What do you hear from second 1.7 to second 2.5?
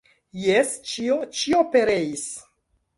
pereis.